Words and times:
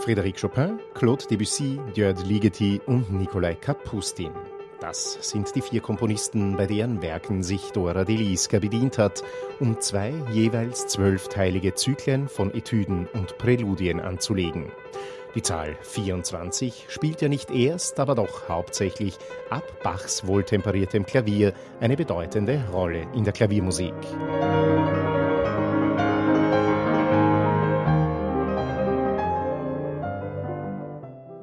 Frédéric 0.00 0.40
Chopin, 0.40 0.78
Claude 0.94 1.26
Debussy, 1.30 1.78
Gerd 1.94 2.26
Ligeti 2.26 2.80
und 2.86 3.12
Nikolai 3.12 3.54
Kapustin. 3.54 4.32
Das 4.80 5.18
sind 5.20 5.54
die 5.54 5.60
vier 5.60 5.82
Komponisten, 5.82 6.56
bei 6.56 6.66
deren 6.66 7.02
Werken 7.02 7.42
sich 7.42 7.70
Dora 7.72 8.04
Deliska 8.04 8.60
bedient 8.60 8.96
hat, 8.96 9.22
um 9.60 9.78
zwei 9.78 10.14
jeweils 10.32 10.86
zwölfteilige 10.86 11.74
Zyklen 11.74 12.28
von 12.28 12.54
Etüden 12.54 13.08
und 13.12 13.36
Präludien 13.36 14.00
anzulegen. 14.00 14.72
Die 15.34 15.42
Zahl 15.42 15.76
24 15.82 16.86
spielt 16.88 17.20
ja 17.20 17.28
nicht 17.28 17.50
erst, 17.50 18.00
aber 18.00 18.14
doch 18.14 18.48
hauptsächlich 18.48 19.18
ab 19.50 19.64
Bachs 19.82 20.26
wohltemperiertem 20.26 21.04
Klavier 21.04 21.52
eine 21.78 21.96
bedeutende 21.96 22.64
Rolle 22.72 23.06
in 23.14 23.24
der 23.24 23.34
Klaviermusik. 23.34 23.92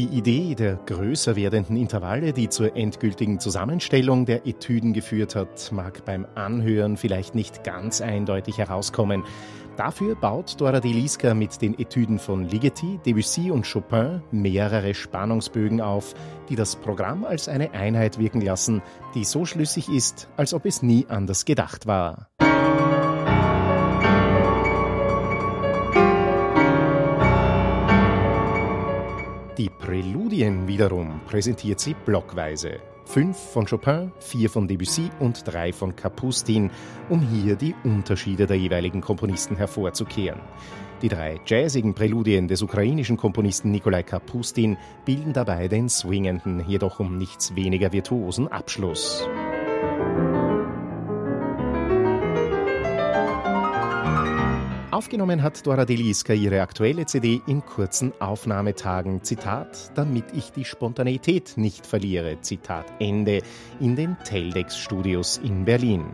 Die 0.00 0.16
Idee 0.16 0.54
der 0.54 0.76
größer 0.86 1.36
werdenden 1.36 1.76
Intervalle, 1.76 2.32
die 2.32 2.48
zur 2.48 2.74
endgültigen 2.74 3.38
Zusammenstellung 3.38 4.24
der 4.24 4.46
Etüden 4.46 4.94
geführt 4.94 5.36
hat, 5.36 5.70
mag 5.72 6.06
beim 6.06 6.26
Anhören 6.36 6.96
vielleicht 6.96 7.34
nicht 7.34 7.64
ganz 7.64 8.00
eindeutig 8.00 8.56
herauskommen. 8.56 9.24
Dafür 9.76 10.14
baut 10.14 10.58
Dora 10.58 10.80
Deliska 10.80 11.34
mit 11.34 11.60
den 11.60 11.78
Etüden 11.78 12.18
von 12.18 12.48
Ligeti, 12.48 12.98
Debussy 13.04 13.50
und 13.50 13.70
Chopin 13.70 14.22
mehrere 14.30 14.94
Spannungsbögen 14.94 15.82
auf, 15.82 16.14
die 16.48 16.56
das 16.56 16.76
Programm 16.76 17.26
als 17.26 17.46
eine 17.46 17.72
Einheit 17.72 18.18
wirken 18.18 18.40
lassen, 18.40 18.80
die 19.14 19.24
so 19.24 19.44
schlüssig 19.44 19.90
ist, 19.90 20.30
als 20.38 20.54
ob 20.54 20.64
es 20.64 20.80
nie 20.80 21.04
anders 21.10 21.44
gedacht 21.44 21.86
war. 21.86 22.29
Die 29.60 29.68
Präludien 29.68 30.66
wiederum 30.68 31.20
präsentiert 31.26 31.80
sie 31.80 31.94
blockweise. 32.06 32.80
Fünf 33.04 33.36
von 33.36 33.66
Chopin, 33.66 34.10
vier 34.18 34.48
von 34.48 34.66
Debussy 34.66 35.10
und 35.18 35.42
drei 35.46 35.70
von 35.74 35.94
Kapustin, 35.94 36.70
um 37.10 37.20
hier 37.20 37.56
die 37.56 37.74
Unterschiede 37.84 38.46
der 38.46 38.56
jeweiligen 38.56 39.02
Komponisten 39.02 39.58
hervorzukehren. 39.58 40.40
Die 41.02 41.10
drei 41.10 41.38
jazzigen 41.44 41.92
Präludien 41.92 42.48
des 42.48 42.62
ukrainischen 42.62 43.18
Komponisten 43.18 43.70
Nikolai 43.70 44.02
Kapustin 44.02 44.78
bilden 45.04 45.34
dabei 45.34 45.68
den 45.68 45.90
swingenden, 45.90 46.64
jedoch 46.66 46.98
um 46.98 47.18
nichts 47.18 47.54
weniger 47.54 47.92
virtuosen 47.92 48.48
Abschluss. 48.48 49.28
Aufgenommen 55.00 55.42
hat 55.42 55.66
Dora 55.66 55.86
Deliska 55.86 56.34
ihre 56.34 56.60
aktuelle 56.60 57.06
CD 57.06 57.40
in 57.46 57.64
kurzen 57.64 58.12
Aufnahmetagen, 58.20 59.22
Zitat, 59.24 59.92
damit 59.94 60.26
ich 60.34 60.52
die 60.52 60.66
Spontaneität 60.66 61.54
nicht 61.56 61.86
verliere, 61.86 62.38
Zitat 62.42 62.84
Ende, 62.98 63.40
in 63.80 63.96
den 63.96 64.18
Teldex 64.24 64.76
Studios 64.76 65.38
in 65.38 65.64
Berlin. 65.64 66.04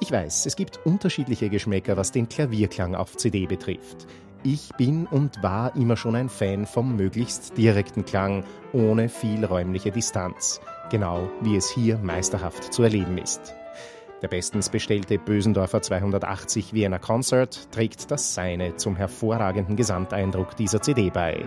Ich 0.00 0.10
weiß, 0.10 0.46
es 0.46 0.56
gibt 0.56 0.80
unterschiedliche 0.86 1.50
Geschmäcker, 1.50 1.98
was 1.98 2.10
den 2.10 2.26
Klavierklang 2.26 2.94
auf 2.94 3.18
CD 3.18 3.44
betrifft. 3.44 4.06
Ich 4.42 4.70
bin 4.78 5.06
und 5.06 5.42
war 5.42 5.76
immer 5.76 5.98
schon 5.98 6.16
ein 6.16 6.30
Fan 6.30 6.64
vom 6.64 6.96
möglichst 6.96 7.58
direkten 7.58 8.06
Klang, 8.06 8.44
ohne 8.72 9.10
viel 9.10 9.44
räumliche 9.44 9.90
Distanz, 9.90 10.62
genau 10.90 11.28
wie 11.42 11.56
es 11.56 11.68
hier 11.68 11.98
meisterhaft 11.98 12.72
zu 12.72 12.82
erleben 12.82 13.18
ist. 13.18 13.52
Der 14.22 14.28
bestens 14.28 14.70
bestellte 14.70 15.18
Bösendorfer 15.18 15.82
280 15.82 16.72
Vienna 16.72 16.98
Concert 16.98 17.70
trägt 17.70 18.10
das 18.10 18.34
Seine 18.34 18.76
zum 18.76 18.96
hervorragenden 18.96 19.76
Gesamteindruck 19.76 20.56
dieser 20.56 20.80
CD 20.80 21.10
bei. 21.10 21.44